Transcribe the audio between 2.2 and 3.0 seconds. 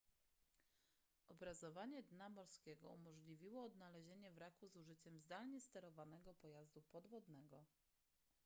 morskiego